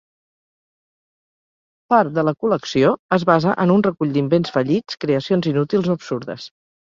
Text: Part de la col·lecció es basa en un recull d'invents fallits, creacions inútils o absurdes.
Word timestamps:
Part 1.93 2.15
de 2.15 2.23
la 2.29 2.33
col·lecció 2.45 2.89
es 3.19 3.27
basa 3.31 3.53
en 3.65 3.75
un 3.75 3.85
recull 3.89 4.15
d'invents 4.17 4.53
fallits, 4.57 4.99
creacions 5.05 5.51
inútils 5.55 5.93
o 5.93 5.99
absurdes. 6.01 6.49